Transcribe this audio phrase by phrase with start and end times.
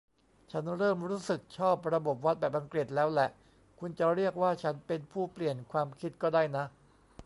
[0.51, 3.29] ฉันเริ่มรู้สึกชอบระบบวัดแบบอังกฤษแล้วแหละ
[3.79, 6.63] คุณจะเรียกว่าฉันเป็นผู้เปลี่ยนความคิดก็ได้นะ